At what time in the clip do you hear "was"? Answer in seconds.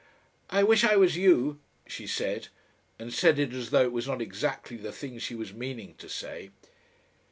0.95-1.15, 3.91-4.07, 5.35-5.53